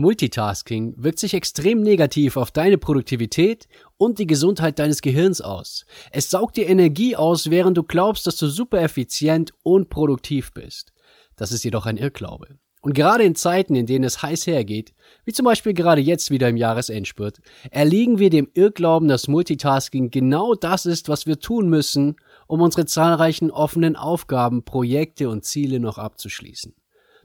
Multitasking 0.00 0.94
wirkt 0.96 1.18
sich 1.18 1.34
extrem 1.34 1.82
negativ 1.82 2.36
auf 2.36 2.50
deine 2.50 2.78
Produktivität 2.78 3.68
und 3.96 4.18
die 4.18 4.26
Gesundheit 4.26 4.78
deines 4.78 5.02
Gehirns 5.02 5.40
aus. 5.40 5.84
Es 6.10 6.30
saugt 6.30 6.56
dir 6.56 6.68
Energie 6.68 7.16
aus, 7.16 7.50
während 7.50 7.76
du 7.76 7.82
glaubst, 7.82 8.26
dass 8.26 8.36
du 8.36 8.48
super 8.48 8.80
effizient 8.80 9.52
und 9.62 9.90
produktiv 9.90 10.52
bist. 10.52 10.92
Das 11.36 11.52
ist 11.52 11.64
jedoch 11.64 11.86
ein 11.86 11.96
Irrglaube. 11.96 12.58
Und 12.82 12.94
gerade 12.94 13.24
in 13.24 13.34
Zeiten, 13.34 13.74
in 13.74 13.84
denen 13.84 14.04
es 14.04 14.22
heiß 14.22 14.46
hergeht, 14.46 14.94
wie 15.26 15.32
zum 15.32 15.44
Beispiel 15.44 15.74
gerade 15.74 16.00
jetzt 16.00 16.30
wieder 16.30 16.48
im 16.48 16.56
Jahresendspurt, 16.56 17.40
erliegen 17.70 18.18
wir 18.18 18.30
dem 18.30 18.48
Irrglauben, 18.54 19.06
dass 19.06 19.28
Multitasking 19.28 20.10
genau 20.10 20.54
das 20.54 20.86
ist, 20.86 21.10
was 21.10 21.26
wir 21.26 21.38
tun 21.38 21.68
müssen, 21.68 22.16
um 22.46 22.62
unsere 22.62 22.86
zahlreichen 22.86 23.50
offenen 23.50 23.96
Aufgaben, 23.96 24.64
Projekte 24.64 25.28
und 25.28 25.44
Ziele 25.44 25.78
noch 25.78 25.98
abzuschließen. 25.98 26.74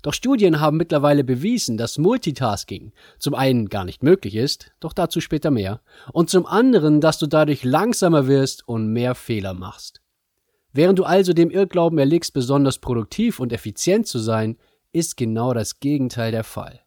Doch 0.05 0.13
Studien 0.13 0.59
haben 0.59 0.77
mittlerweile 0.77 1.23
bewiesen, 1.23 1.77
dass 1.77 1.97
Multitasking 1.97 2.91
zum 3.17 3.33
einen 3.33 3.69
gar 3.69 3.85
nicht 3.85 4.03
möglich 4.03 4.35
ist, 4.35 4.71
doch 4.79 4.93
dazu 4.93 5.19
später 5.19 5.49
mehr, 5.49 5.81
und 6.13 6.29
zum 6.29 6.45
anderen, 6.45 7.01
dass 7.01 7.17
du 7.17 7.25
dadurch 7.25 7.63
langsamer 7.63 8.27
wirst 8.27 8.67
und 8.67 8.93
mehr 8.93 9.15
Fehler 9.15 9.55
machst. 9.55 10.03
Während 10.71 10.99
du 10.99 11.05
also 11.05 11.33
dem 11.33 11.49
Irrglauben 11.49 11.97
erliegst, 11.97 12.35
besonders 12.35 12.77
produktiv 12.77 13.39
und 13.39 13.51
effizient 13.51 14.05
zu 14.05 14.19
sein, 14.19 14.57
ist 14.91 15.17
genau 15.17 15.55
das 15.55 15.79
Gegenteil 15.79 16.31
der 16.31 16.43
Fall. 16.43 16.81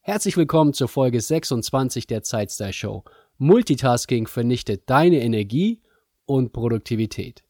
Herzlich 0.00 0.38
willkommen 0.38 0.72
zur 0.72 0.88
Folge 0.88 1.20
26 1.20 2.06
der 2.06 2.22
Zeitstyle 2.22 2.72
Show. 2.72 3.04
Multitasking 3.36 4.26
vernichtet 4.26 4.88
deine 4.88 5.20
Energie 5.20 5.82
und 6.24 6.54
Produktivität. 6.54 7.43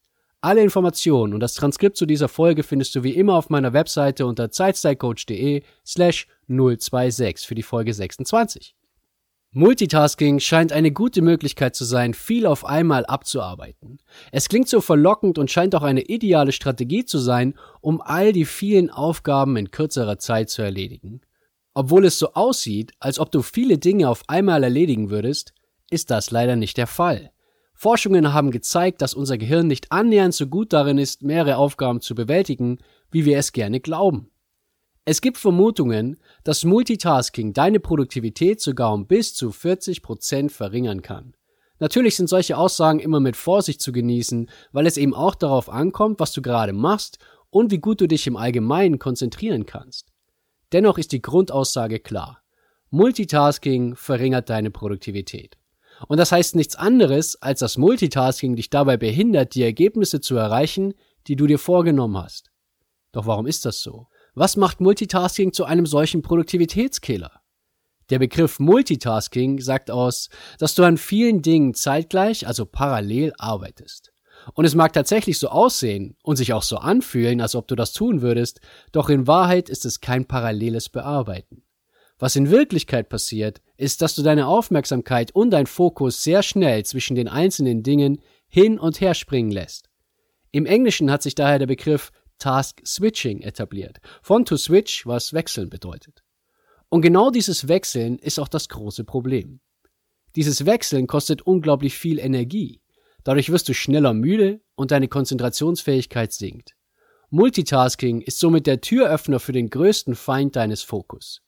Alle 0.44 0.60
Informationen 0.60 1.32
und 1.32 1.40
das 1.40 1.54
Transkript 1.54 1.96
zu 1.96 2.04
dieser 2.04 2.28
Folge 2.28 2.64
findest 2.64 2.94
du 2.94 3.02
wie 3.02 3.14
immer 3.14 3.34
auf 3.34 3.48
meiner 3.48 3.72
Webseite 3.72 4.26
unter 4.26 4.50
zeitstylecoach.de 4.50 5.62
slash 5.86 6.26
026 6.48 7.46
für 7.46 7.54
die 7.54 7.62
Folge 7.62 7.94
26. 7.94 8.76
Multitasking 9.52 10.40
scheint 10.40 10.70
eine 10.70 10.92
gute 10.92 11.22
Möglichkeit 11.22 11.74
zu 11.74 11.86
sein, 11.86 12.12
viel 12.12 12.44
auf 12.44 12.66
einmal 12.66 13.06
abzuarbeiten. 13.06 14.00
Es 14.32 14.50
klingt 14.50 14.68
so 14.68 14.82
verlockend 14.82 15.38
und 15.38 15.50
scheint 15.50 15.74
auch 15.74 15.82
eine 15.82 16.02
ideale 16.02 16.52
Strategie 16.52 17.06
zu 17.06 17.20
sein, 17.20 17.54
um 17.80 18.02
all 18.02 18.34
die 18.34 18.44
vielen 18.44 18.90
Aufgaben 18.90 19.56
in 19.56 19.70
kürzerer 19.70 20.18
Zeit 20.18 20.50
zu 20.50 20.60
erledigen. 20.60 21.22
Obwohl 21.72 22.04
es 22.04 22.18
so 22.18 22.34
aussieht, 22.34 22.92
als 22.98 23.18
ob 23.18 23.32
du 23.32 23.40
viele 23.40 23.78
Dinge 23.78 24.10
auf 24.10 24.24
einmal 24.28 24.62
erledigen 24.62 25.08
würdest, 25.08 25.54
ist 25.88 26.10
das 26.10 26.30
leider 26.30 26.54
nicht 26.54 26.76
der 26.76 26.86
Fall. 26.86 27.30
Forschungen 27.84 28.32
haben 28.32 28.50
gezeigt, 28.50 29.02
dass 29.02 29.12
unser 29.12 29.36
Gehirn 29.36 29.66
nicht 29.66 29.92
annähernd 29.92 30.32
so 30.32 30.46
gut 30.46 30.72
darin 30.72 30.96
ist, 30.96 31.22
mehrere 31.22 31.58
Aufgaben 31.58 32.00
zu 32.00 32.14
bewältigen, 32.14 32.78
wie 33.10 33.26
wir 33.26 33.36
es 33.36 33.52
gerne 33.52 33.78
glauben. 33.78 34.30
Es 35.04 35.20
gibt 35.20 35.36
Vermutungen, 35.36 36.16
dass 36.44 36.64
Multitasking 36.64 37.52
deine 37.52 37.80
Produktivität 37.80 38.62
sogar 38.62 38.94
um 38.94 39.06
bis 39.06 39.34
zu 39.34 39.52
40 39.52 40.00
Prozent 40.00 40.50
verringern 40.50 41.02
kann. 41.02 41.36
Natürlich 41.78 42.16
sind 42.16 42.30
solche 42.30 42.56
Aussagen 42.56 43.00
immer 43.00 43.20
mit 43.20 43.36
Vorsicht 43.36 43.82
zu 43.82 43.92
genießen, 43.92 44.48
weil 44.72 44.86
es 44.86 44.96
eben 44.96 45.12
auch 45.12 45.34
darauf 45.34 45.68
ankommt, 45.68 46.20
was 46.20 46.32
du 46.32 46.40
gerade 46.40 46.72
machst 46.72 47.18
und 47.50 47.70
wie 47.70 47.80
gut 47.80 48.00
du 48.00 48.08
dich 48.08 48.26
im 48.26 48.38
Allgemeinen 48.38 48.98
konzentrieren 48.98 49.66
kannst. 49.66 50.10
Dennoch 50.72 50.96
ist 50.96 51.12
die 51.12 51.20
Grundaussage 51.20 52.00
klar. 52.00 52.40
Multitasking 52.88 53.94
verringert 53.94 54.48
deine 54.48 54.70
Produktivität. 54.70 55.58
Und 56.08 56.18
das 56.18 56.32
heißt 56.32 56.56
nichts 56.56 56.76
anderes, 56.76 57.40
als 57.40 57.60
dass 57.60 57.78
Multitasking 57.78 58.56
dich 58.56 58.70
dabei 58.70 58.96
behindert, 58.96 59.54
die 59.54 59.62
Ergebnisse 59.62 60.20
zu 60.20 60.36
erreichen, 60.36 60.94
die 61.26 61.36
du 61.36 61.46
dir 61.46 61.58
vorgenommen 61.58 62.18
hast. 62.18 62.50
Doch 63.12 63.26
warum 63.26 63.46
ist 63.46 63.64
das 63.64 63.80
so? 63.80 64.08
Was 64.34 64.56
macht 64.56 64.80
Multitasking 64.80 65.52
zu 65.52 65.64
einem 65.64 65.86
solchen 65.86 66.22
Produktivitätskiller? 66.22 67.40
Der 68.10 68.18
Begriff 68.18 68.58
Multitasking 68.58 69.60
sagt 69.60 69.90
aus, 69.90 70.28
dass 70.58 70.74
du 70.74 70.82
an 70.82 70.98
vielen 70.98 71.40
Dingen 71.40 71.74
zeitgleich, 71.74 72.46
also 72.46 72.66
parallel 72.66 73.32
arbeitest. 73.38 74.12
Und 74.52 74.66
es 74.66 74.74
mag 74.74 74.92
tatsächlich 74.92 75.38
so 75.38 75.48
aussehen 75.48 76.16
und 76.22 76.36
sich 76.36 76.52
auch 76.52 76.62
so 76.62 76.76
anfühlen, 76.76 77.40
als 77.40 77.54
ob 77.54 77.66
du 77.66 77.76
das 77.76 77.92
tun 77.92 78.20
würdest, 78.20 78.60
doch 78.92 79.08
in 79.08 79.26
Wahrheit 79.26 79.70
ist 79.70 79.86
es 79.86 80.00
kein 80.00 80.26
paralleles 80.26 80.90
Bearbeiten. 80.90 81.63
Was 82.24 82.36
in 82.36 82.48
Wirklichkeit 82.48 83.10
passiert, 83.10 83.60
ist, 83.76 84.00
dass 84.00 84.14
du 84.14 84.22
deine 84.22 84.46
Aufmerksamkeit 84.46 85.32
und 85.32 85.50
dein 85.50 85.66
Fokus 85.66 86.22
sehr 86.22 86.42
schnell 86.42 86.82
zwischen 86.82 87.16
den 87.16 87.28
einzelnen 87.28 87.82
Dingen 87.82 88.18
hin 88.48 88.78
und 88.78 88.98
her 89.02 89.12
springen 89.12 89.50
lässt. 89.50 89.90
Im 90.50 90.64
Englischen 90.64 91.10
hat 91.10 91.22
sich 91.22 91.34
daher 91.34 91.58
der 91.58 91.66
Begriff 91.66 92.12
Task 92.38 92.80
Switching 92.86 93.42
etabliert, 93.42 93.98
von 94.22 94.46
to 94.46 94.56
switch, 94.56 95.06
was 95.06 95.34
wechseln 95.34 95.68
bedeutet. 95.68 96.24
Und 96.88 97.02
genau 97.02 97.28
dieses 97.28 97.68
Wechseln 97.68 98.18
ist 98.18 98.38
auch 98.38 98.48
das 98.48 98.70
große 98.70 99.04
Problem. 99.04 99.60
Dieses 100.34 100.64
Wechseln 100.64 101.06
kostet 101.06 101.42
unglaublich 101.42 101.92
viel 101.92 102.18
Energie. 102.18 102.80
Dadurch 103.22 103.52
wirst 103.52 103.68
du 103.68 103.74
schneller 103.74 104.14
müde 104.14 104.62
und 104.76 104.92
deine 104.92 105.08
Konzentrationsfähigkeit 105.08 106.32
sinkt. 106.32 106.74
Multitasking 107.28 108.22
ist 108.22 108.38
somit 108.38 108.66
der 108.66 108.80
Türöffner 108.80 109.40
für 109.40 109.52
den 109.52 109.68
größten 109.68 110.14
Feind 110.14 110.56
deines 110.56 110.82
Fokus. 110.82 111.43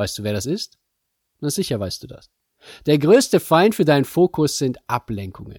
Weißt 0.00 0.16
du, 0.16 0.22
wer 0.22 0.32
das 0.32 0.46
ist? 0.46 0.78
Na 1.40 1.50
sicher 1.50 1.78
weißt 1.78 2.02
du 2.02 2.06
das. 2.06 2.30
Der 2.86 2.96
größte 2.96 3.38
Feind 3.38 3.74
für 3.74 3.84
deinen 3.84 4.06
Fokus 4.06 4.56
sind 4.56 4.78
Ablenkungen. 4.86 5.58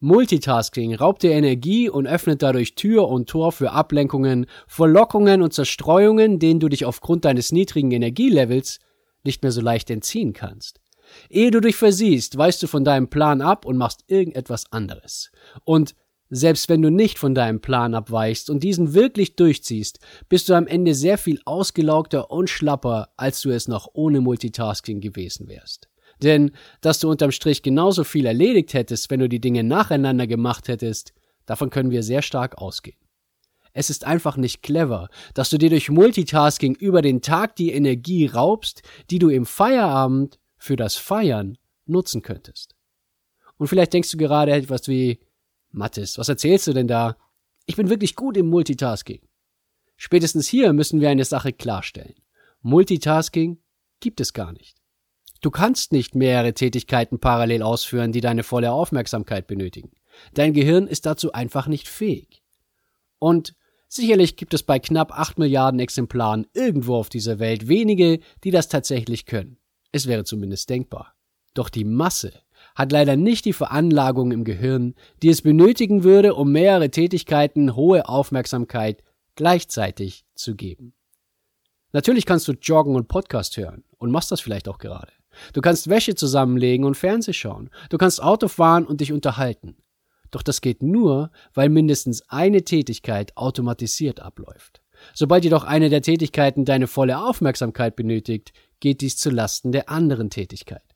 Multitasking 0.00 0.94
raubt 0.94 1.22
dir 1.22 1.32
Energie 1.32 1.90
und 1.90 2.06
öffnet 2.06 2.42
dadurch 2.42 2.76
Tür 2.76 3.10
und 3.10 3.28
Tor 3.28 3.52
für 3.52 3.72
Ablenkungen, 3.72 4.46
Verlockungen 4.66 5.42
und 5.42 5.52
Zerstreuungen, 5.52 6.38
denen 6.38 6.60
du 6.60 6.70
dich 6.70 6.86
aufgrund 6.86 7.26
deines 7.26 7.52
niedrigen 7.52 7.90
Energielevels 7.90 8.78
nicht 9.22 9.42
mehr 9.42 9.52
so 9.52 9.60
leicht 9.60 9.90
entziehen 9.90 10.32
kannst. 10.32 10.80
Ehe 11.28 11.50
du 11.50 11.60
dich 11.60 11.76
versiehst, 11.76 12.38
weißt 12.38 12.62
du 12.62 12.68
von 12.68 12.86
deinem 12.86 13.10
Plan 13.10 13.42
ab 13.42 13.66
und 13.66 13.76
machst 13.76 14.02
irgendetwas 14.06 14.72
anderes. 14.72 15.30
Und 15.64 15.94
selbst 16.34 16.70
wenn 16.70 16.80
du 16.80 16.90
nicht 16.90 17.18
von 17.18 17.34
deinem 17.34 17.60
Plan 17.60 17.94
abweichst 17.94 18.48
und 18.48 18.62
diesen 18.62 18.94
wirklich 18.94 19.36
durchziehst, 19.36 19.98
bist 20.30 20.48
du 20.48 20.54
am 20.54 20.66
Ende 20.66 20.94
sehr 20.94 21.18
viel 21.18 21.38
ausgelaugter 21.44 22.30
und 22.30 22.48
schlapper, 22.48 23.10
als 23.18 23.42
du 23.42 23.50
es 23.50 23.68
noch 23.68 23.90
ohne 23.92 24.22
Multitasking 24.22 25.02
gewesen 25.02 25.46
wärst. 25.46 25.90
Denn, 26.22 26.52
dass 26.80 27.00
du 27.00 27.10
unterm 27.10 27.32
Strich 27.32 27.62
genauso 27.62 28.02
viel 28.02 28.24
erledigt 28.24 28.72
hättest, 28.72 29.10
wenn 29.10 29.20
du 29.20 29.28
die 29.28 29.42
Dinge 29.42 29.62
nacheinander 29.62 30.26
gemacht 30.26 30.68
hättest, 30.68 31.12
davon 31.44 31.68
können 31.68 31.90
wir 31.90 32.02
sehr 32.02 32.22
stark 32.22 32.56
ausgehen. 32.56 32.96
Es 33.74 33.90
ist 33.90 34.06
einfach 34.06 34.38
nicht 34.38 34.62
clever, 34.62 35.10
dass 35.34 35.50
du 35.50 35.58
dir 35.58 35.68
durch 35.68 35.90
Multitasking 35.90 36.74
über 36.76 37.02
den 37.02 37.20
Tag 37.20 37.56
die 37.56 37.72
Energie 37.72 38.24
raubst, 38.24 38.82
die 39.10 39.18
du 39.18 39.28
im 39.28 39.44
Feierabend 39.44 40.38
für 40.56 40.76
das 40.76 40.94
Feiern 40.96 41.58
nutzen 41.84 42.22
könntest. 42.22 42.74
Und 43.58 43.68
vielleicht 43.68 43.92
denkst 43.92 44.10
du 44.12 44.16
gerade 44.16 44.52
etwas 44.52 44.88
wie, 44.88 45.20
Mathis, 45.72 46.18
was 46.18 46.28
erzählst 46.28 46.66
du 46.66 46.72
denn 46.72 46.88
da? 46.88 47.16
Ich 47.66 47.76
bin 47.76 47.88
wirklich 47.88 48.16
gut 48.16 48.36
im 48.36 48.48
Multitasking. 48.48 49.20
Spätestens 49.96 50.48
hier 50.48 50.72
müssen 50.72 51.00
wir 51.00 51.10
eine 51.10 51.24
Sache 51.24 51.52
klarstellen. 51.52 52.14
Multitasking 52.60 53.62
gibt 54.00 54.20
es 54.20 54.32
gar 54.32 54.52
nicht. 54.52 54.76
Du 55.40 55.50
kannst 55.50 55.92
nicht 55.92 56.14
mehrere 56.14 56.54
Tätigkeiten 56.54 57.18
parallel 57.18 57.62
ausführen, 57.62 58.12
die 58.12 58.20
deine 58.20 58.42
volle 58.44 58.72
Aufmerksamkeit 58.72 59.46
benötigen. 59.46 59.90
Dein 60.34 60.52
Gehirn 60.52 60.86
ist 60.86 61.06
dazu 61.06 61.32
einfach 61.32 61.66
nicht 61.66 61.88
fähig. 61.88 62.42
Und 63.18 63.54
sicherlich 63.88 64.36
gibt 64.36 64.54
es 64.54 64.62
bei 64.62 64.78
knapp 64.78 65.18
8 65.18 65.38
Milliarden 65.38 65.80
Exemplaren 65.80 66.46
irgendwo 66.54 66.96
auf 66.96 67.08
dieser 67.08 67.38
Welt 67.38 67.68
wenige, 67.68 68.20
die 68.44 68.50
das 68.50 68.68
tatsächlich 68.68 69.26
können. 69.26 69.58
Es 69.90 70.06
wäre 70.06 70.24
zumindest 70.24 70.70
denkbar. 70.70 71.14
Doch 71.54 71.68
die 71.68 71.84
Masse 71.84 72.41
hat 72.74 72.92
leider 72.92 73.16
nicht 73.16 73.44
die 73.44 73.52
Veranlagung 73.52 74.32
im 74.32 74.44
Gehirn, 74.44 74.94
die 75.22 75.28
es 75.28 75.42
benötigen 75.42 76.04
würde, 76.04 76.34
um 76.34 76.52
mehrere 76.52 76.90
Tätigkeiten 76.90 77.76
hohe 77.76 78.08
Aufmerksamkeit 78.08 79.02
gleichzeitig 79.34 80.24
zu 80.34 80.54
geben. 80.54 80.94
Natürlich 81.92 82.26
kannst 82.26 82.48
du 82.48 82.52
joggen 82.52 82.94
und 82.94 83.08
Podcast 83.08 83.56
hören 83.56 83.84
und 83.98 84.10
machst 84.10 84.32
das 84.32 84.40
vielleicht 84.40 84.68
auch 84.68 84.78
gerade. 84.78 85.12
Du 85.52 85.60
kannst 85.60 85.88
Wäsche 85.88 86.14
zusammenlegen 86.14 86.84
und 86.84 86.96
Fernseh 86.96 87.32
schauen. 87.32 87.70
Du 87.90 87.98
kannst 87.98 88.22
Auto 88.22 88.48
fahren 88.48 88.86
und 88.86 89.00
dich 89.00 89.12
unterhalten. 89.12 89.76
Doch 90.30 90.42
das 90.42 90.60
geht 90.60 90.82
nur, 90.82 91.30
weil 91.52 91.68
mindestens 91.68 92.22
eine 92.28 92.64
Tätigkeit 92.64 93.36
automatisiert 93.36 94.20
abläuft. 94.20 94.80
Sobald 95.14 95.44
jedoch 95.44 95.64
eine 95.64 95.90
der 95.90 96.02
Tätigkeiten 96.02 96.64
deine 96.64 96.86
volle 96.86 97.22
Aufmerksamkeit 97.22 97.96
benötigt, 97.96 98.52
geht 98.80 99.00
dies 99.00 99.16
zu 99.16 99.30
Lasten 99.30 99.72
der 99.72 99.88
anderen 99.90 100.30
Tätigkeit. 100.30 100.91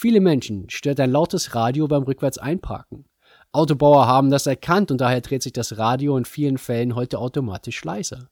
Viele 0.00 0.20
Menschen 0.20 0.70
stört 0.70 1.00
ein 1.00 1.10
lautes 1.10 1.56
Radio 1.56 1.88
beim 1.88 2.04
Rückwärts-Einparken. 2.04 3.06
Autobauer 3.50 4.06
haben 4.06 4.30
das 4.30 4.46
erkannt 4.46 4.92
und 4.92 5.00
daher 5.00 5.20
dreht 5.20 5.42
sich 5.42 5.52
das 5.52 5.76
Radio 5.76 6.16
in 6.16 6.24
vielen 6.24 6.56
Fällen 6.56 6.94
heute 6.94 7.18
automatisch 7.18 7.82
leiser. 7.82 8.28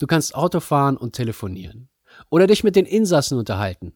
Du 0.00 0.08
kannst 0.08 0.34
Auto 0.34 0.58
fahren 0.58 0.96
und 0.96 1.12
telefonieren. 1.12 1.90
Oder 2.28 2.48
dich 2.48 2.64
mit 2.64 2.74
den 2.74 2.86
Insassen 2.86 3.38
unterhalten. 3.38 3.92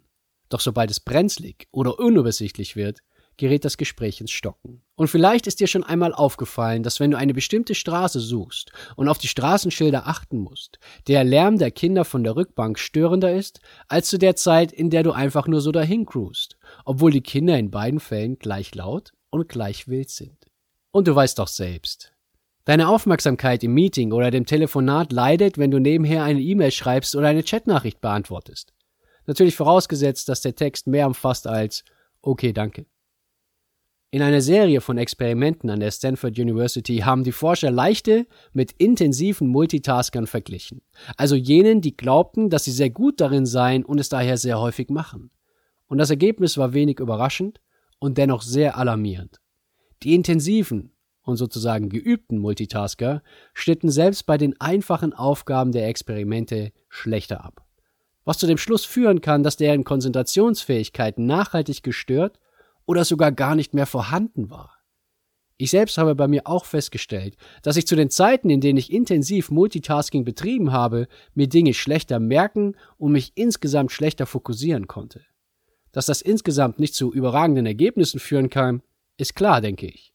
Doch 0.51 0.61
sobald 0.61 0.89
es 0.93 1.01
brenzlig 1.01 1.67
oder 1.73 1.99
unübersichtlich 1.99 2.77
wird, 2.77 3.01
gerät 3.41 3.65
das 3.65 3.79
Gespräch 3.79 4.21
ins 4.21 4.31
Stocken. 4.31 4.83
Und 4.95 5.09
vielleicht 5.09 5.47
ist 5.47 5.61
dir 5.61 5.67
schon 5.67 5.83
einmal 5.83 6.13
aufgefallen, 6.13 6.83
dass 6.83 7.01
wenn 7.01 7.11
du 7.11 7.17
eine 7.17 7.35
bestimmte 7.35 7.75
Straße 7.75 8.21
suchst 8.21 8.71
und 8.97 9.09
auf 9.09 9.19
die 9.19 9.29
Straßenschilder 9.29 10.07
achten 10.07 10.39
musst, 10.39 10.79
der 11.09 11.25
Lärm 11.25 11.59
der 11.59 11.71
Kinder 11.71 12.05
von 12.05 12.23
der 12.23 12.37
Rückbank 12.37 12.79
störender 12.79 13.35
ist, 13.35 13.61
als 13.89 14.09
zu 14.09 14.19
der 14.19 14.37
Zeit, 14.37 14.73
in 14.73 14.91
der 14.91 15.03
du 15.03 15.13
einfach 15.13 15.49
nur 15.49 15.63
so 15.63 15.73
dahin 15.73 16.05
cruist, 16.05 16.59
obwohl 16.85 17.11
die 17.11 17.23
Kinder 17.23 17.59
in 17.59 17.71
beiden 17.71 17.99
Fällen 17.99 18.39
gleich 18.39 18.75
laut 18.75 19.13
und 19.31 19.49
gleich 19.49 19.89
wild 19.89 20.11
sind. 20.11 20.37
Und 20.93 21.09
du 21.09 21.15
weißt 21.15 21.39
doch 21.39 21.49
selbst. 21.49 22.13
Deine 22.67 22.89
Aufmerksamkeit 22.89 23.65
im 23.65 23.73
Meeting 23.73 24.13
oder 24.13 24.31
dem 24.31 24.45
Telefonat 24.45 25.13
leidet, 25.13 25.57
wenn 25.57 25.71
du 25.71 25.79
nebenher 25.79 26.25
eine 26.25 26.41
E-Mail 26.41 26.71
schreibst 26.71 27.17
oder 27.17 27.29
eine 27.29 27.43
Chatnachricht 27.43 28.03
beantwortest. 28.03 28.75
Natürlich 29.27 29.57
vorausgesetzt, 29.57 30.29
dass 30.29 30.43
der 30.43 30.55
Text 30.55 30.87
mehr 30.87 31.07
umfasst 31.07 31.47
als 31.47 31.85
Okay, 32.23 32.53
danke. 32.53 32.85
In 34.13 34.23
einer 34.23 34.41
Serie 34.41 34.81
von 34.81 34.99
Experimenten 34.99 35.71
an 35.71 35.79
der 35.79 35.93
Stanford 35.93 36.37
University 36.37 36.99
haben 36.99 37.23
die 37.23 37.31
Forscher 37.31 37.71
leichte 37.71 38.27
mit 38.53 38.73
intensiven 38.73 39.47
Multitaskern 39.47 40.27
verglichen, 40.27 40.83
also 41.17 41.37
jenen, 41.37 41.81
die 41.81 41.97
glaubten, 41.97 42.51
dass 42.51 42.65
sie 42.65 42.73
sehr 42.73 42.91
gut 42.91 43.21
darin 43.21 43.47
seien 43.47 43.85
und 43.85 44.01
es 44.01 44.09
daher 44.09 44.37
sehr 44.37 44.61
häufig 44.61 44.91
machen. 44.91 45.31
Und 45.87 45.99
das 45.99 46.11
Ergebnis 46.11 46.59
war 46.59 46.73
wenig 46.73 46.99
überraschend 46.99 47.61
und 48.01 48.19
dennoch 48.19 48.43
sehr 48.43 48.77
alarmierend. 48.77 49.41
Die 50.03 50.17
intensiven 50.17 50.91
und 51.23 51.37
sozusagen 51.37 51.89
geübten 51.89 52.39
Multitasker 52.39 53.23
schnitten 53.55 53.91
selbst 53.91 54.27
bei 54.27 54.39
den 54.39 54.61
einfachen 54.61 55.13
Aufgaben 55.13 55.71
der 55.71 55.87
Experimente 55.87 56.73
schlechter 56.89 57.45
ab. 57.45 57.65
Was 58.25 58.39
zu 58.39 58.49
dem 58.49 58.59
Schluss 58.59 58.85
führen 58.85 59.21
kann, 59.21 59.45
dass 59.45 59.57
deren 59.57 59.85
Konzentrationsfähigkeit 59.85 61.21
nachhaltig 61.21 61.85
gestört 61.85 62.41
oder 62.87 63.05
sogar 63.05 63.33
gar 63.33 63.55
nicht 63.55 63.75
mehr 63.75 63.87
vorhanden 63.87 64.51
war. 64.51 64.81
Ich 65.57 65.71
selbst 65.71 65.99
habe 65.99 66.15
bei 66.15 66.27
mir 66.27 66.47
auch 66.47 66.65
festgestellt, 66.65 67.37
dass 67.63 67.77
ich 67.77 67.87
zu 67.87 67.95
den 67.95 68.09
Zeiten, 68.09 68.49
in 68.49 68.63
denen 68.63 68.79
ich 68.79 68.91
intensiv 68.91 69.51
Multitasking 69.51 70.25
betrieben 70.25 70.73
habe, 70.73 71.07
mir 71.35 71.49
Dinge 71.49 71.75
schlechter 71.75 72.19
merken 72.19 72.77
und 72.97 73.13
mich 73.13 73.33
insgesamt 73.35 73.93
schlechter 73.93 74.25
fokussieren 74.25 74.87
konnte. 74.87 75.21
Dass 75.93 76.07
das 76.07 76.23
insgesamt 76.23 76.79
nicht 76.79 76.95
zu 76.95 77.13
überragenden 77.13 77.67
Ergebnissen 77.67 78.21
führen 78.21 78.49
kann, 78.49 78.83
ist 79.19 79.35
klar, 79.35 79.61
denke 79.61 79.87
ich. 79.87 80.15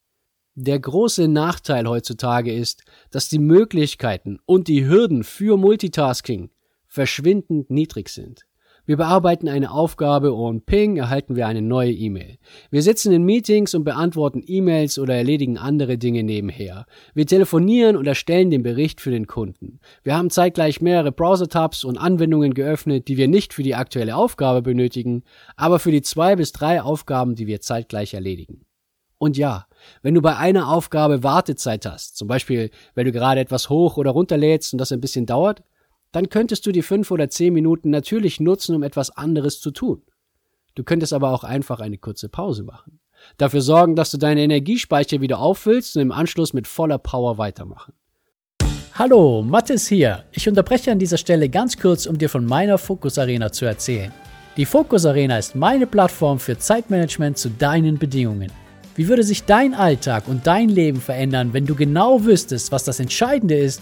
Der 0.56 0.79
große 0.79 1.27
Nachteil 1.27 1.88
heutzutage 1.88 2.51
ist, 2.51 2.83
dass 3.12 3.29
die 3.29 3.39
Möglichkeiten 3.39 4.39
und 4.45 4.67
die 4.67 4.88
Hürden 4.88 5.23
für 5.23 5.57
Multitasking 5.57 6.50
verschwindend 6.88 7.69
niedrig 7.69 8.09
sind. 8.09 8.47
Wir 8.88 8.98
bearbeiten 8.98 9.50
eine 9.50 9.72
Aufgabe 9.72 10.32
und 10.32 10.68
ping 10.68 10.98
erhalten 10.98 11.36
wir 11.36 11.48
eine 11.48 11.64
neue 11.64 11.92
E-Mail. 11.92 12.38
Wir 12.70 12.84
sitzen 12.84 13.12
in 13.12 13.24
Meetings 13.24 13.74
und 13.74 13.84
beantworten 13.84 14.44
E-Mails 14.46 15.00
oder 15.00 15.16
erledigen 15.16 15.58
andere 15.58 15.98
Dinge 15.98 16.24
nebenher. 16.24 16.86
Wir 17.16 17.26
telefonieren 17.26 17.98
und 17.98 18.06
erstellen 18.06 18.52
den 18.52 18.62
Bericht 18.62 19.02
für 19.02 19.10
den 19.10 19.26
Kunden. 19.26 19.80
Wir 20.04 20.16
haben 20.16 20.30
zeitgleich 20.30 20.82
mehrere 20.82 21.12
Browser-Tabs 21.12 21.84
und 21.84 21.98
Anwendungen 21.98 22.54
geöffnet, 22.54 23.08
die 23.08 23.18
wir 23.18 23.28
nicht 23.28 23.54
für 23.54 23.64
die 23.64 23.74
aktuelle 23.74 24.16
Aufgabe 24.16 24.62
benötigen, 24.62 25.24
aber 25.56 25.80
für 25.80 25.92
die 25.92 26.04
zwei 26.04 26.36
bis 26.36 26.52
drei 26.52 26.82
Aufgaben, 26.82 27.34
die 27.34 27.48
wir 27.48 27.62
zeitgleich 27.62 28.14
erledigen. 28.14 28.66
Und 29.18 29.38
ja, 29.38 29.66
wenn 30.04 30.14
du 30.14 30.22
bei 30.22 30.38
einer 30.38 30.70
Aufgabe 30.70 31.24
Wartezeit 31.24 31.88
hast, 31.88 32.18
zum 32.18 32.28
Beispiel, 32.28 32.70
wenn 32.94 33.06
du 33.06 33.12
gerade 33.12 33.40
etwas 33.40 33.70
hoch 33.70 33.98
oder 33.98 34.12
runterlädst 34.12 34.74
und 34.74 34.80
das 34.80 34.92
ein 34.92 35.02
bisschen 35.02 35.26
dauert, 35.26 35.64
dann 36.15 36.29
könntest 36.29 36.65
du 36.65 36.71
die 36.71 36.81
fünf 36.81 37.12
oder 37.12 37.29
zehn 37.29 37.53
Minuten 37.53 37.89
natürlich 37.89 38.39
nutzen, 38.39 38.73
um 38.73 38.83
etwas 38.83 39.09
anderes 39.17 39.59
zu 39.59 39.71
tun. 39.71 40.01
Du 40.73 40.85
könntest 40.85 41.12
aber 41.12 41.31
auch 41.31 41.44
einfach 41.44 41.81
eine 41.81 41.97
kurze 41.97 42.29
Pause 42.29 42.63
machen. 42.63 43.00
Dafür 43.38 43.59
sorgen, 43.59 43.97
dass 43.97 44.12
du 44.12 44.17
deine 44.17 44.41
Energiespeicher 44.41 45.19
wieder 45.19 45.39
auffüllst 45.39 45.97
und 45.97 46.03
im 46.03 46.12
Anschluss 46.13 46.53
mit 46.53 46.67
voller 46.67 47.00
Power 47.00 47.38
weitermachen. 47.38 47.94
Hallo, 48.94 49.41
Mathis 49.41 49.89
hier. 49.89 50.23
Ich 50.31 50.47
unterbreche 50.47 50.89
an 50.89 51.00
dieser 51.00 51.17
Stelle 51.17 51.50
ganz 51.50 51.77
kurz, 51.77 52.06
um 52.06 52.17
dir 52.17 52.29
von 52.29 52.45
meiner 52.45 52.77
Fokus 52.77 53.19
Arena 53.19 53.51
zu 53.51 53.65
erzählen. 53.65 54.13
Die 54.56 54.65
Fokus 54.65 55.06
Arena 55.06 55.38
ist 55.38 55.53
meine 55.53 55.85
Plattform 55.85 56.39
für 56.39 56.57
Zeitmanagement 56.57 57.38
zu 57.38 57.50
deinen 57.50 58.00
Bedingungen. 58.00 58.53
Wie 58.95 59.09
würde 59.09 59.23
sich 59.23 59.44
dein 59.44 59.73
Alltag 59.73 60.29
und 60.29 60.47
dein 60.47 60.69
Leben 60.69 61.01
verändern, 61.01 61.51
wenn 61.51 61.65
du 61.65 61.75
genau 61.75 62.23
wüsstest, 62.23 62.71
was 62.71 62.85
das 62.85 63.01
Entscheidende 63.01 63.57
ist 63.57 63.81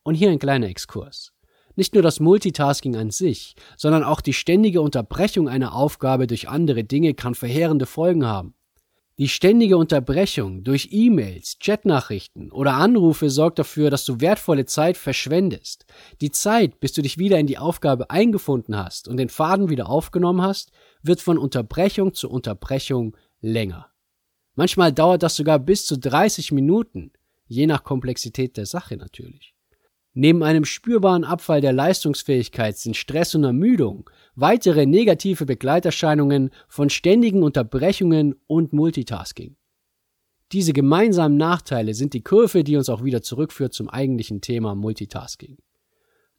Und 0.03 0.15
hier 0.15 0.29
ein 0.29 0.39
kleiner 0.39 0.67
Exkurs. 0.67 1.33
Nicht 1.75 1.93
nur 1.93 2.03
das 2.03 2.19
Multitasking 2.19 2.95
an 2.95 3.11
sich, 3.11 3.55
sondern 3.75 4.03
auch 4.03 4.21
die 4.21 4.33
ständige 4.33 4.81
Unterbrechung 4.81 5.47
einer 5.47 5.73
Aufgabe 5.73 6.27
durch 6.27 6.49
andere 6.49 6.83
Dinge 6.83 7.13
kann 7.13 7.35
verheerende 7.35 7.85
Folgen 7.85 8.25
haben. 8.25 8.55
Die 9.19 9.29
ständige 9.29 9.77
Unterbrechung 9.77 10.63
durch 10.63 10.89
E-Mails, 10.91 11.57
Chatnachrichten 11.59 12.51
oder 12.51 12.73
Anrufe 12.73 13.31
sorgt 13.31 13.57
dafür, 13.57 13.89
dass 13.89 14.05
du 14.05 14.21
wertvolle 14.21 14.67
Zeit 14.67 14.95
verschwendest. 14.95 15.87
Die 16.21 16.29
Zeit, 16.29 16.79
bis 16.79 16.93
du 16.93 17.01
dich 17.01 17.17
wieder 17.17 17.39
in 17.39 17.47
die 17.47 17.57
Aufgabe 17.57 18.11
eingefunden 18.11 18.77
hast 18.77 19.07
und 19.07 19.17
den 19.17 19.29
Faden 19.29 19.69
wieder 19.69 19.89
aufgenommen 19.89 20.43
hast, 20.43 20.71
wird 21.07 21.21
von 21.21 21.37
Unterbrechung 21.37 22.13
zu 22.13 22.29
Unterbrechung 22.29 23.15
länger. 23.41 23.87
Manchmal 24.55 24.91
dauert 24.91 25.23
das 25.23 25.35
sogar 25.35 25.59
bis 25.59 25.85
zu 25.85 25.97
30 25.97 26.51
Minuten, 26.51 27.11
je 27.47 27.67
nach 27.67 27.83
Komplexität 27.83 28.57
der 28.57 28.65
Sache 28.65 28.97
natürlich. 28.97 29.53
Neben 30.13 30.41
einem 30.41 30.65
spürbaren 30.65 31.23
Abfall 31.23 31.61
der 31.61 31.73
Leistungsfähigkeit 31.73 32.75
sind 32.75 32.97
Stress 32.97 33.35
und 33.35 33.43
Ermüdung 33.43 34.09
weitere 34.33 34.87
negative 34.87 35.45
Begleiterscheinungen 35.45 36.49
von 36.67 36.89
ständigen 36.89 37.43
Unterbrechungen 37.43 38.33
und 38.47 38.73
Multitasking. 38.73 39.57
Diese 40.53 40.73
gemeinsamen 40.73 41.37
Nachteile 41.37 41.93
sind 41.93 42.13
die 42.13 42.23
Kurve, 42.23 42.63
die 42.63 42.77
uns 42.77 42.89
auch 42.89 43.03
wieder 43.03 43.21
zurückführt 43.21 43.73
zum 43.73 43.89
eigentlichen 43.89 44.41
Thema 44.41 44.73
Multitasking. 44.73 45.57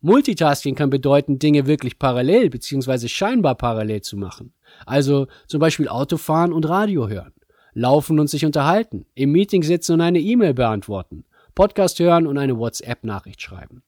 Multitasking 0.00 0.76
kann 0.76 0.90
bedeuten, 0.90 1.40
Dinge 1.40 1.66
wirklich 1.66 1.98
parallel 1.98 2.50
bzw. 2.50 3.08
scheinbar 3.08 3.56
parallel 3.56 4.02
zu 4.02 4.16
machen. 4.16 4.52
Also 4.86 5.26
zum 5.48 5.58
Beispiel 5.58 5.88
Autofahren 5.88 6.52
und 6.52 6.68
Radio 6.68 7.08
hören, 7.08 7.32
laufen 7.74 8.20
und 8.20 8.30
sich 8.30 8.44
unterhalten, 8.44 9.06
im 9.14 9.32
Meeting 9.32 9.64
sitzen 9.64 9.94
und 9.94 10.00
eine 10.00 10.20
E-Mail 10.20 10.54
beantworten, 10.54 11.24
Podcast 11.56 11.98
hören 11.98 12.28
und 12.28 12.38
eine 12.38 12.56
WhatsApp-Nachricht 12.56 13.42
schreiben. 13.42 13.82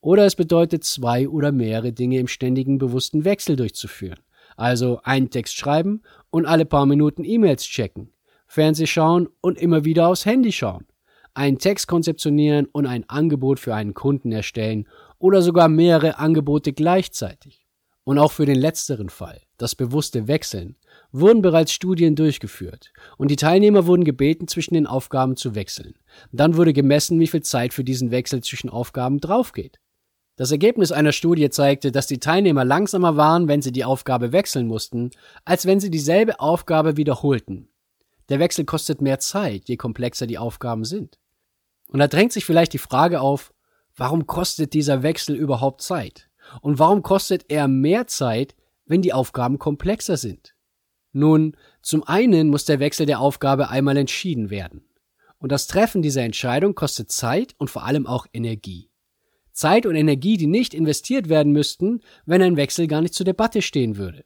Oder 0.00 0.24
es 0.24 0.36
bedeutet, 0.36 0.84
zwei 0.84 1.28
oder 1.28 1.50
mehrere 1.50 1.92
Dinge 1.92 2.18
im 2.18 2.28
ständigen 2.28 2.78
bewussten 2.78 3.24
Wechsel 3.24 3.56
durchzuführen. 3.56 4.20
Also 4.56 5.00
einen 5.02 5.30
Text 5.30 5.56
schreiben 5.56 6.02
und 6.30 6.46
alle 6.46 6.64
paar 6.64 6.86
Minuten 6.86 7.24
E-Mails 7.24 7.64
checken, 7.64 8.12
Fernseh 8.46 8.86
schauen 8.86 9.28
und 9.40 9.58
immer 9.58 9.84
wieder 9.84 10.08
aufs 10.08 10.26
Handy 10.26 10.52
schauen, 10.52 10.86
einen 11.34 11.58
Text 11.58 11.88
konzeptionieren 11.88 12.66
und 12.66 12.86
ein 12.86 13.08
Angebot 13.08 13.58
für 13.58 13.74
einen 13.74 13.94
Kunden 13.94 14.32
erstellen 14.32 14.86
oder 15.20 15.42
sogar 15.42 15.68
mehrere 15.68 16.18
Angebote 16.18 16.72
gleichzeitig. 16.72 17.66
Und 18.02 18.18
auch 18.18 18.32
für 18.32 18.46
den 18.46 18.58
letzteren 18.58 19.10
Fall, 19.10 19.40
das 19.58 19.76
bewusste 19.76 20.26
Wechseln, 20.26 20.76
wurden 21.12 21.42
bereits 21.42 21.72
Studien 21.72 22.16
durchgeführt 22.16 22.92
und 23.18 23.30
die 23.30 23.36
Teilnehmer 23.36 23.86
wurden 23.86 24.04
gebeten, 24.04 24.48
zwischen 24.48 24.74
den 24.74 24.86
Aufgaben 24.86 25.36
zu 25.36 25.54
wechseln. 25.54 25.94
Dann 26.32 26.56
wurde 26.56 26.72
gemessen, 26.72 27.20
wie 27.20 27.28
viel 27.28 27.42
Zeit 27.42 27.74
für 27.74 27.84
diesen 27.84 28.10
Wechsel 28.10 28.42
zwischen 28.42 28.70
Aufgaben 28.70 29.20
draufgeht. 29.20 29.78
Das 30.36 30.50
Ergebnis 30.50 30.90
einer 30.90 31.12
Studie 31.12 31.50
zeigte, 31.50 31.92
dass 31.92 32.06
die 32.06 32.18
Teilnehmer 32.18 32.64
langsamer 32.64 33.16
waren, 33.16 33.46
wenn 33.46 33.60
sie 33.60 33.72
die 33.72 33.84
Aufgabe 33.84 34.32
wechseln 34.32 34.66
mussten, 34.66 35.10
als 35.44 35.66
wenn 35.66 35.80
sie 35.80 35.90
dieselbe 35.90 36.40
Aufgabe 36.40 36.96
wiederholten. 36.96 37.68
Der 38.30 38.38
Wechsel 38.38 38.64
kostet 38.64 39.02
mehr 39.02 39.18
Zeit, 39.18 39.68
je 39.68 39.76
komplexer 39.76 40.26
die 40.26 40.38
Aufgaben 40.38 40.84
sind. 40.84 41.18
Und 41.88 41.98
da 41.98 42.08
drängt 42.08 42.32
sich 42.32 42.46
vielleicht 42.46 42.72
die 42.72 42.78
Frage 42.78 43.20
auf, 43.20 43.52
warum 44.00 44.26
kostet 44.26 44.72
dieser 44.72 45.02
Wechsel 45.02 45.36
überhaupt 45.36 45.82
Zeit? 45.82 46.30
Und 46.62 46.78
warum 46.78 47.02
kostet 47.02 47.44
er 47.48 47.68
mehr 47.68 48.06
Zeit, 48.06 48.56
wenn 48.86 49.02
die 49.02 49.12
Aufgaben 49.12 49.58
komplexer 49.58 50.16
sind? 50.16 50.54
Nun, 51.12 51.54
zum 51.82 52.02
einen 52.04 52.48
muss 52.48 52.64
der 52.64 52.80
Wechsel 52.80 53.04
der 53.04 53.20
Aufgabe 53.20 53.68
einmal 53.68 53.98
entschieden 53.98 54.48
werden. 54.48 54.86
Und 55.38 55.52
das 55.52 55.66
Treffen 55.66 56.00
dieser 56.00 56.22
Entscheidung 56.22 56.74
kostet 56.74 57.12
Zeit 57.12 57.54
und 57.58 57.68
vor 57.68 57.84
allem 57.84 58.06
auch 58.06 58.26
Energie. 58.32 58.88
Zeit 59.52 59.84
und 59.84 59.96
Energie, 59.96 60.38
die 60.38 60.46
nicht 60.46 60.72
investiert 60.72 61.28
werden 61.28 61.52
müssten, 61.52 62.00
wenn 62.24 62.40
ein 62.40 62.56
Wechsel 62.56 62.86
gar 62.86 63.02
nicht 63.02 63.12
zur 63.12 63.26
Debatte 63.26 63.60
stehen 63.60 63.98
würde. 63.98 64.24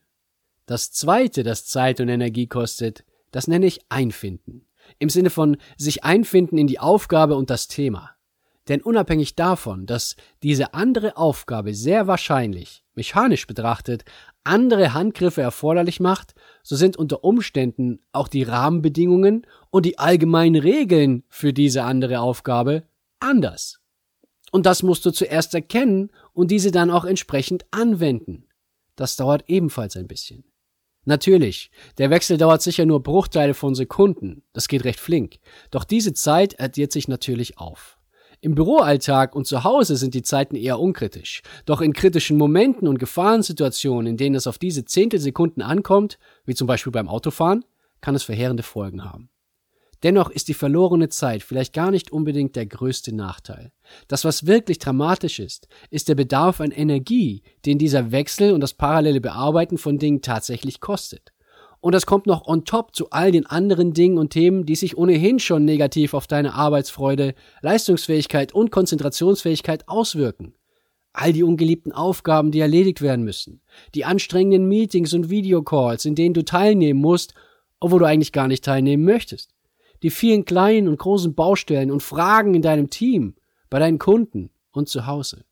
Das 0.67 0.93
zweite, 0.93 1.43
das 1.43 1.67
Zeit 1.67 2.01
und 2.01 2.09
Energie 2.09 2.47
kostet, 2.47 3.05
das 3.33 3.49
nenne 3.49 3.67
ich 3.67 3.81
Einfinden. 3.89 4.67
Im 5.01 5.09
Sinne 5.09 5.31
von 5.31 5.57
sich 5.77 6.05
einfinden 6.05 6.59
in 6.59 6.69
die 6.69 6.79
Aufgabe 6.79 7.35
und 7.35 7.51
das 7.51 7.67
Thema. 7.67 8.14
Denn 8.69 8.81
unabhängig 8.81 9.35
davon, 9.37 9.87
dass 9.87 10.17
diese 10.43 10.73
andere 10.73 11.17
Aufgabe 11.17 11.75
sehr 11.75 12.07
wahrscheinlich, 12.07 12.83
mechanisch 12.95 13.47
betrachtet, 13.47 14.05
andere 14.43 14.95
Handgriffe 14.95 15.43
erforderlich 15.43 16.01
macht, 16.01 16.35
so 16.63 16.77
sind 16.77 16.97
unter 16.97 17.25
Umständen 17.25 18.01
auch 18.13 18.29
die 18.29 18.43
Rahmenbedingungen 18.43 19.47
und 19.71 19.85
die 19.87 19.99
allgemeinen 19.99 20.61
Regeln 20.61 21.25
für 21.29 21.53
diese 21.53 21.85
andere 21.85 22.21
Aufgabe 22.21 22.85
anders. 23.21 23.81
Und 24.51 24.67
das 24.67 24.83
musst 24.83 25.05
du 25.05 25.11
zuerst 25.11 25.55
erkennen 25.55 26.11
und 26.33 26.51
diese 26.51 26.71
dann 26.71 26.91
auch 26.91 27.05
entsprechend 27.05 27.67
anwenden. 27.71 28.47
Das 28.97 29.17
dauert 29.17 29.45
ebenfalls 29.49 29.97
ein 29.97 30.07
bisschen. 30.07 30.45
Natürlich, 31.07 31.71
der 31.99 32.09
Wechsel 32.11 32.39
dauert 32.39 32.63
sicher 32.63 32.87
nur 32.87 33.03
Bruchteile 33.03 33.53
von 33.53 33.75
Sekunden, 33.75 34.43
das 34.55 34.69
geht 34.69 34.85
recht 34.85 35.01
flink, 35.01 35.39
doch 35.71 35.85
diese 35.85 36.15
Zeit 36.15 36.59
addiert 36.61 36.93
sich 36.93 37.09
natürlich 37.09 37.59
auf. 37.59 37.99
Im 38.45 38.55
Büroalltag 38.55 39.35
und 39.35 39.47
zu 39.47 39.65
Hause 39.65 39.97
sind 39.97 40.13
die 40.13 40.21
Zeiten 40.21 40.55
eher 40.55 40.79
unkritisch, 40.79 41.41
doch 41.65 41.81
in 41.81 41.95
kritischen 41.95 42.37
Momenten 42.37 42.87
und 42.87 42.99
Gefahrensituationen, 42.99 44.07
in 44.07 44.17
denen 44.19 44.35
es 44.35 44.47
auf 44.47 44.59
diese 44.59 44.85
Zehntelsekunden 44.85 45.63
ankommt, 45.63 46.19
wie 46.45 46.55
zum 46.55 46.67
Beispiel 46.67 46.93
beim 46.93 47.09
Autofahren, 47.09 47.65
kann 48.03 48.15
es 48.15 48.23
verheerende 48.23 48.63
Folgen 48.63 49.03
haben. 49.03 49.31
Dennoch 50.03 50.29
ist 50.29 50.49
die 50.49 50.55
verlorene 50.55 51.09
Zeit 51.09 51.43
vielleicht 51.43 51.73
gar 51.73 51.91
nicht 51.91 52.13
unbedingt 52.13 52.55
der 52.55 52.67
größte 52.67 53.15
Nachteil. 53.17 53.73
Das, 54.09 54.27
was 54.27 54.47
wirklich 54.47 54.79
dramatisch 54.79 55.39
ist, 55.39 55.67
ist 55.89 56.11
der 56.11 56.15
Bedarf 56.15 56.61
an 56.61 56.71
Energie, 56.71 57.45
den 57.65 57.79
dieser 57.79 58.13
Wechsel 58.13 58.53
und 58.53 58.61
das 58.61 58.75
parallele 58.75 59.23
Bearbeiten 59.23 59.79
von 59.79 59.97
Dingen 59.97 60.21
tatsächlich 60.21 60.81
kostet. 60.81 61.33
Und 61.85 61.93
das 61.93 62.07
kommt 62.07 62.27
noch 62.27 62.47
on 62.47 62.65
top 62.65 62.97
zu 62.97 63.11
all 63.11 63.31
den 63.31 63.45
anderen 63.45 63.93
Dingen 63.93 64.17
und 64.17 64.31
Themen, 64.31 64.65
die 64.65 64.75
sich 64.75 64.97
ohnehin 64.97 65.39
schon 65.39 65.67
negativ 65.67 66.15
auf 66.15 66.27
deine 66.27 66.55
Arbeitsfreude, 66.55 67.35
Leistungsfähigkeit 67.61 68.55
und 68.55 68.71
Konzentrationsfähigkeit 68.71 69.87
auswirken. 69.87 70.55
All 71.13 71.35
die 71.35 71.43
ungeliebten 71.43 71.93
Aufgaben, 71.93 72.53
die 72.53 72.61
erledigt 72.61 73.03
werden 73.03 73.23
müssen. 73.23 73.61
Die 73.95 74.07
anstrengenden 74.07 74.67
Meetings 74.67 75.13
und 75.13 75.29
Videocalls, 75.29 76.07
in 76.07 76.15
denen 76.15 76.33
du 76.33 76.43
teilnehmen 76.43 77.03
musst, 77.03 77.35
obwohl 77.81 77.99
du 77.99 78.07
eigentlich 78.07 78.33
gar 78.33 78.49
nicht 78.49 78.65
teilnehmen 78.65 79.05
möchtest 79.05 79.51
die 80.05 80.11
vielen 80.11 80.45
kleinen 80.45 80.87
und 80.87 80.99
großen 80.99 81.35
Baustellen 81.35 81.91
und 81.91 82.03
Fragen 82.03 82.55
in 82.55 82.61
deinem 82.61 82.91
Team, 82.91 83.37
bei 83.71 83.79
deinen 83.79 83.99
Kunden 83.99 84.51
und 84.71 84.87
zu 84.87 85.07
Hause. 85.07 85.45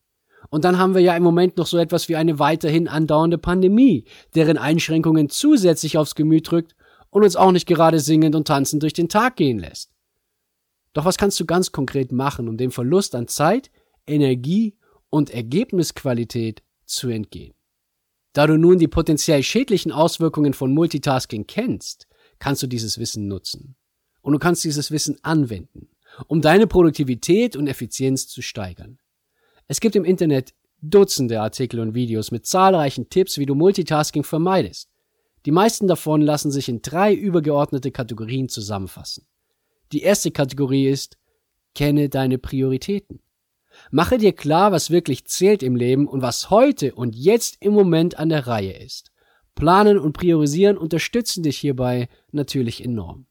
Und 0.50 0.64
dann 0.64 0.78
haben 0.78 0.94
wir 0.94 1.00
ja 1.00 1.16
im 1.16 1.22
Moment 1.22 1.56
noch 1.56 1.66
so 1.66 1.78
etwas 1.78 2.08
wie 2.08 2.16
eine 2.16 2.38
weiterhin 2.38 2.88
andauernde 2.88 3.38
Pandemie, 3.38 4.04
deren 4.34 4.58
Einschränkungen 4.58 5.28
zusätzlich 5.28 5.96
aufs 5.96 6.14
Gemüt 6.14 6.50
drückt 6.50 6.74
und 7.10 7.22
uns 7.22 7.36
auch 7.36 7.52
nicht 7.52 7.66
gerade 7.66 8.00
singend 8.00 8.34
und 8.34 8.46
tanzend 8.46 8.82
durch 8.82 8.92
den 8.92 9.08
Tag 9.08 9.36
gehen 9.36 9.58
lässt. 9.58 9.90
Doch 10.92 11.04
was 11.04 11.16
kannst 11.16 11.40
du 11.40 11.46
ganz 11.46 11.72
konkret 11.72 12.12
machen, 12.12 12.48
um 12.48 12.56
dem 12.56 12.70
Verlust 12.70 13.14
an 13.14 13.28
Zeit, 13.28 13.70
Energie 14.06 14.76
und 15.10 15.30
Ergebnisqualität 15.30 16.62
zu 16.84 17.08
entgehen? 17.08 17.54
Da 18.32 18.46
du 18.46 18.56
nun 18.56 18.78
die 18.78 18.88
potenziell 18.88 19.42
schädlichen 19.42 19.92
Auswirkungen 19.92 20.54
von 20.54 20.72
Multitasking 20.72 21.46
kennst, 21.46 22.08
kannst 22.38 22.62
du 22.62 22.66
dieses 22.66 22.98
Wissen 22.98 23.28
nutzen 23.28 23.76
und 24.22 24.32
du 24.32 24.38
kannst 24.38 24.64
dieses 24.64 24.90
Wissen 24.90 25.18
anwenden, 25.22 25.88
um 26.28 26.40
deine 26.40 26.66
Produktivität 26.66 27.56
und 27.56 27.66
Effizienz 27.66 28.26
zu 28.26 28.40
steigern. 28.40 28.98
Es 29.72 29.80
gibt 29.80 29.96
im 29.96 30.04
Internet 30.04 30.52
Dutzende 30.82 31.40
Artikel 31.40 31.80
und 31.80 31.94
Videos 31.94 32.30
mit 32.30 32.44
zahlreichen 32.44 33.08
Tipps, 33.08 33.38
wie 33.38 33.46
du 33.46 33.54
Multitasking 33.54 34.22
vermeidest. 34.22 34.90
Die 35.46 35.50
meisten 35.50 35.86
davon 35.86 36.20
lassen 36.20 36.50
sich 36.50 36.68
in 36.68 36.82
drei 36.82 37.14
übergeordnete 37.14 37.90
Kategorien 37.90 38.50
zusammenfassen. 38.50 39.26
Die 39.92 40.02
erste 40.02 40.30
Kategorie 40.30 40.88
ist, 40.88 41.16
kenne 41.74 42.10
deine 42.10 42.36
Prioritäten. 42.36 43.22
Mache 43.90 44.18
dir 44.18 44.34
klar, 44.34 44.72
was 44.72 44.90
wirklich 44.90 45.24
zählt 45.24 45.62
im 45.62 45.74
Leben 45.74 46.06
und 46.06 46.20
was 46.20 46.50
heute 46.50 46.94
und 46.94 47.16
jetzt 47.16 47.56
im 47.60 47.72
Moment 47.72 48.18
an 48.18 48.28
der 48.28 48.46
Reihe 48.46 48.76
ist. 48.76 49.10
Planen 49.54 49.98
und 49.98 50.12
Priorisieren 50.12 50.76
unterstützen 50.76 51.44
dich 51.44 51.56
hierbei 51.56 52.10
natürlich 52.30 52.84
enorm. 52.84 53.24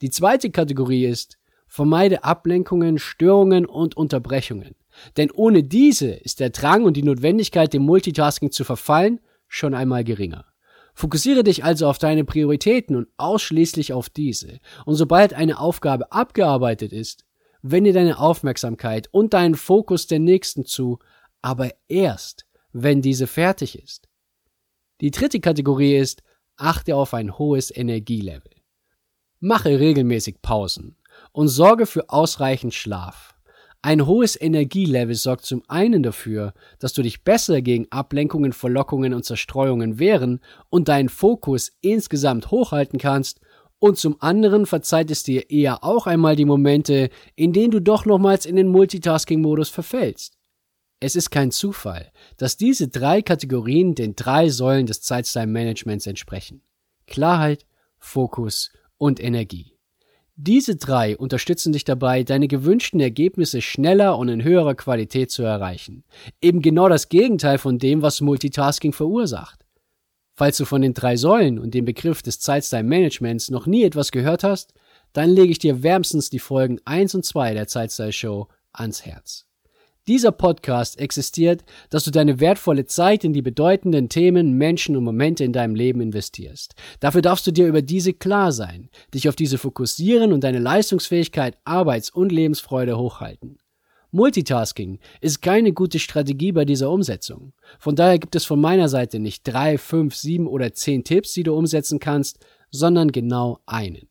Die 0.00 0.08
zweite 0.08 0.50
Kategorie 0.50 1.04
ist, 1.04 1.36
vermeide 1.66 2.24
Ablenkungen, 2.24 2.96
Störungen 2.96 3.66
und 3.66 3.94
Unterbrechungen. 3.94 4.74
Denn 5.16 5.30
ohne 5.30 5.62
diese 5.62 6.10
ist 6.10 6.40
der 6.40 6.50
Drang 6.50 6.84
und 6.84 6.96
die 6.96 7.02
Notwendigkeit, 7.02 7.72
dem 7.72 7.82
Multitasking 7.82 8.50
zu 8.50 8.64
verfallen, 8.64 9.20
schon 9.46 9.74
einmal 9.74 10.04
geringer. 10.04 10.46
Fokussiere 10.94 11.44
dich 11.44 11.62
also 11.62 11.88
auf 11.88 11.98
deine 11.98 12.24
Prioritäten 12.24 12.96
und 12.96 13.08
ausschließlich 13.18 13.92
auf 13.92 14.10
diese. 14.10 14.58
Und 14.84 14.96
sobald 14.96 15.32
eine 15.32 15.60
Aufgabe 15.60 16.10
abgearbeitet 16.10 16.92
ist, 16.92 17.24
wende 17.62 17.92
deine 17.92 18.18
Aufmerksamkeit 18.18 19.08
und 19.12 19.34
deinen 19.34 19.54
Fokus 19.54 20.06
der 20.06 20.18
nächsten 20.18 20.64
zu, 20.64 20.98
aber 21.40 21.70
erst, 21.86 22.46
wenn 22.72 23.02
diese 23.02 23.26
fertig 23.26 23.78
ist. 23.78 24.08
Die 25.00 25.10
dritte 25.10 25.40
Kategorie 25.40 25.96
ist, 25.96 26.22
achte 26.56 26.96
auf 26.96 27.14
ein 27.14 27.38
hohes 27.38 27.74
Energielevel. 27.74 28.50
Mache 29.40 29.78
regelmäßig 29.78 30.42
Pausen 30.42 30.96
und 31.32 31.48
sorge 31.48 31.86
für 31.86 32.10
ausreichend 32.10 32.74
Schlaf. 32.74 33.36
Ein 33.80 34.06
hohes 34.06 34.40
Energielevel 34.40 35.14
sorgt 35.14 35.44
zum 35.44 35.62
einen 35.68 36.02
dafür, 36.02 36.52
dass 36.80 36.92
du 36.94 37.02
dich 37.02 37.22
besser 37.22 37.62
gegen 37.62 37.86
Ablenkungen, 37.90 38.52
Verlockungen 38.52 39.14
und 39.14 39.24
Zerstreuungen 39.24 40.00
wehren 40.00 40.40
und 40.68 40.88
deinen 40.88 41.08
Fokus 41.08 41.70
insgesamt 41.80 42.50
hochhalten 42.50 42.98
kannst 42.98 43.40
und 43.78 43.96
zum 43.96 44.20
anderen 44.20 44.66
verzeiht 44.66 45.10
es 45.10 45.22
dir 45.22 45.50
eher 45.50 45.84
auch 45.84 46.08
einmal 46.08 46.34
die 46.34 46.44
Momente, 46.44 47.10
in 47.36 47.52
denen 47.52 47.70
du 47.70 47.80
doch 47.80 48.04
nochmals 48.04 48.44
in 48.46 48.56
den 48.56 48.68
Multitasking-Modus 48.68 49.68
verfällst. 49.68 50.36
Es 51.00 51.14
ist 51.14 51.30
kein 51.30 51.52
Zufall, 51.52 52.10
dass 52.36 52.56
diese 52.56 52.88
drei 52.88 53.22
Kategorien 53.22 53.94
den 53.94 54.16
drei 54.16 54.48
Säulen 54.48 54.86
des 54.86 55.00
Zeitstyle-Managements 55.02 56.08
entsprechen. 56.08 56.62
Klarheit, 57.06 57.66
Fokus 57.98 58.72
und 58.96 59.20
Energie. 59.20 59.77
Diese 60.40 60.76
drei 60.76 61.16
unterstützen 61.16 61.72
dich 61.72 61.82
dabei, 61.82 62.22
deine 62.22 62.46
gewünschten 62.46 63.00
Ergebnisse 63.00 63.60
schneller 63.60 64.16
und 64.16 64.28
in 64.28 64.44
höherer 64.44 64.76
Qualität 64.76 65.32
zu 65.32 65.42
erreichen. 65.42 66.04
Eben 66.40 66.62
genau 66.62 66.88
das 66.88 67.08
Gegenteil 67.08 67.58
von 67.58 67.80
dem, 67.80 68.02
was 68.02 68.20
Multitasking 68.20 68.92
verursacht. 68.92 69.66
Falls 70.36 70.56
du 70.58 70.64
von 70.64 70.80
den 70.80 70.94
drei 70.94 71.16
Säulen 71.16 71.58
und 71.58 71.74
dem 71.74 71.84
Begriff 71.84 72.22
des 72.22 72.38
Zeitstyle-Managements 72.38 73.50
noch 73.50 73.66
nie 73.66 73.82
etwas 73.82 74.12
gehört 74.12 74.44
hast, 74.44 74.74
dann 75.12 75.28
lege 75.28 75.50
ich 75.50 75.58
dir 75.58 75.82
wärmstens 75.82 76.30
die 76.30 76.38
Folgen 76.38 76.78
1 76.84 77.16
und 77.16 77.24
2 77.24 77.54
der 77.54 77.66
Zeitstyle 77.66 78.12
Show 78.12 78.46
ans 78.72 79.04
Herz. 79.04 79.47
Dieser 80.08 80.32
Podcast 80.32 80.98
existiert, 80.98 81.64
dass 81.90 82.04
du 82.04 82.10
deine 82.10 82.40
wertvolle 82.40 82.86
Zeit 82.86 83.24
in 83.24 83.34
die 83.34 83.42
bedeutenden 83.42 84.08
Themen, 84.08 84.54
Menschen 84.54 84.96
und 84.96 85.04
Momente 85.04 85.44
in 85.44 85.52
deinem 85.52 85.74
Leben 85.74 86.00
investierst. 86.00 86.74
Dafür 87.00 87.20
darfst 87.20 87.46
du 87.46 87.50
dir 87.50 87.66
über 87.66 87.82
diese 87.82 88.14
klar 88.14 88.50
sein, 88.50 88.88
dich 89.12 89.28
auf 89.28 89.36
diese 89.36 89.58
fokussieren 89.58 90.32
und 90.32 90.44
deine 90.44 90.60
Leistungsfähigkeit, 90.60 91.58
Arbeits- 91.64 92.08
und 92.08 92.32
Lebensfreude 92.32 92.96
hochhalten. 92.96 93.58
Multitasking 94.10 94.98
ist 95.20 95.42
keine 95.42 95.74
gute 95.74 95.98
Strategie 95.98 96.52
bei 96.52 96.64
dieser 96.64 96.90
Umsetzung. 96.90 97.52
Von 97.78 97.94
daher 97.94 98.18
gibt 98.18 98.34
es 98.34 98.46
von 98.46 98.62
meiner 98.62 98.88
Seite 98.88 99.18
nicht 99.18 99.42
drei, 99.46 99.76
fünf, 99.76 100.14
sieben 100.14 100.46
oder 100.46 100.72
zehn 100.72 101.04
Tipps, 101.04 101.34
die 101.34 101.42
du 101.42 101.54
umsetzen 101.54 101.98
kannst, 101.98 102.38
sondern 102.70 103.12
genau 103.12 103.58
einen. 103.66 104.08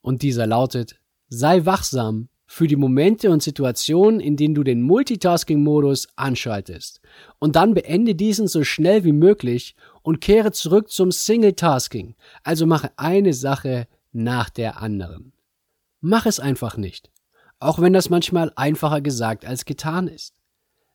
Und 0.00 0.22
dieser 0.22 0.46
lautet, 0.46 0.98
sei 1.28 1.66
wachsam 1.66 2.30
für 2.50 2.66
die 2.66 2.76
Momente 2.76 3.30
und 3.30 3.42
Situationen, 3.42 4.20
in 4.20 4.36
denen 4.36 4.54
du 4.54 4.64
den 4.64 4.80
Multitasking-Modus 4.80 6.08
anschaltest. 6.16 7.02
Und 7.38 7.56
dann 7.56 7.74
beende 7.74 8.14
diesen 8.14 8.48
so 8.48 8.64
schnell 8.64 9.04
wie 9.04 9.12
möglich 9.12 9.76
und 10.02 10.22
kehre 10.22 10.50
zurück 10.50 10.90
zum 10.90 11.12
Single-Tasking. 11.12 12.16
Also 12.42 12.66
mache 12.66 12.90
eine 12.96 13.34
Sache 13.34 13.86
nach 14.12 14.48
der 14.48 14.80
anderen. 14.80 15.34
Mach 16.00 16.24
es 16.24 16.40
einfach 16.40 16.78
nicht. 16.78 17.10
Auch 17.60 17.80
wenn 17.80 17.92
das 17.92 18.08
manchmal 18.08 18.50
einfacher 18.56 19.02
gesagt 19.02 19.44
als 19.44 19.66
getan 19.66 20.08
ist. 20.08 20.34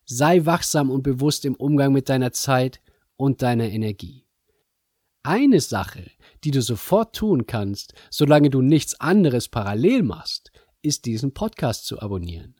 Sei 0.05 0.45
wachsam 0.45 0.89
und 0.89 1.03
bewusst 1.03 1.45
im 1.45 1.53
Umgang 1.53 1.93
mit 1.93 2.09
deiner 2.09 2.31
Zeit 2.31 2.81
und 3.15 3.43
deiner 3.43 3.69
Energie. 3.69 4.25
Eine 5.21 5.61
Sache, 5.61 6.09
die 6.43 6.51
du 6.51 6.63
sofort 6.63 7.15
tun 7.15 7.45
kannst, 7.45 7.93
solange 8.09 8.49
du 8.49 8.61
nichts 8.61 8.99
anderes 8.99 9.49
parallel 9.49 10.01
machst, 10.01 10.51
ist 10.83 11.05
diesen 11.05 11.33
Podcast 11.33 11.87
zu 11.87 11.99
abonnieren. 12.01 12.55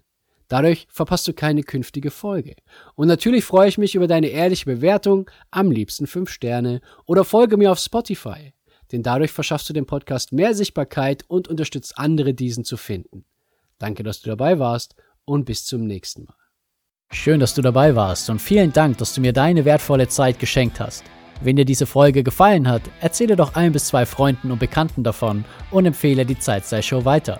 Dadurch 0.48 0.88
verpasst 0.90 1.28
du 1.28 1.34
keine 1.34 1.64
künftige 1.64 2.12
Folge. 2.12 2.56
Und 2.96 3.08
natürlich 3.08 3.44
freue 3.44 3.70
ich 3.70 3.78
mich 3.78 3.96
über 3.96 4.08
deine 4.08 4.28
ehrliche 4.28 4.66
Bewertung, 4.66 5.30
am 5.52 5.72
liebsten 5.72 6.08
5 6.08 6.30
Sterne, 6.30 6.82
oder 7.06 7.24
folge 7.24 7.58
mir 7.58 7.72
auf 7.72 7.80
Spotify. 7.80 8.54
Denn 8.92 9.04
dadurch 9.04 9.32
verschaffst 9.32 9.70
du 9.70 9.74
dem 9.74 9.86
Podcast 9.86 10.32
mehr 10.32 10.54
Sichtbarkeit 10.54 11.24
und 11.28 11.48
unterstützt 11.48 11.98
andere, 11.98 12.34
diesen 12.34 12.64
zu 12.66 12.78
finden. 12.78 13.26
Danke, 13.80 14.04
dass 14.04 14.22
du 14.22 14.30
dabei 14.30 14.60
warst 14.60 14.96
und 15.26 15.46
bis 15.46 15.66
zum 15.66 15.88
nächsten 15.88 16.26
Mal. 16.26 16.36
Schön, 17.12 17.40
dass 17.40 17.54
du 17.54 17.62
dabei 17.62 17.96
warst 17.96 18.30
und 18.30 18.40
vielen 18.40 18.74
Dank, 18.74 18.98
dass 18.98 19.14
du 19.14 19.22
mir 19.22 19.34
deine 19.34 19.66
wertvolle 19.66 20.08
Zeit 20.08 20.40
geschenkt 20.40 20.80
hast. 20.80 21.04
Wenn 21.42 21.56
dir 21.56 21.66
diese 21.66 21.86
Folge 21.86 22.24
gefallen 22.24 22.68
hat, 22.68 22.84
erzähle 23.02 23.36
doch 23.36 23.56
ein 23.56 23.72
bis 23.72 23.88
zwei 23.88 24.06
Freunden 24.06 24.52
und 24.52 24.60
Bekannten 24.60 25.04
davon 25.04 25.46
und 25.72 25.86
empfehle 25.86 26.26
die 26.26 26.38
Zeitstyle-Show 26.38 27.06
weiter. 27.06 27.40